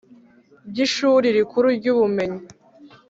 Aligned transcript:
By 0.71 0.77
ishuri 0.85 1.27
rikuru 1.37 1.67
ry 1.77 1.87
ubumenyi 1.93 2.41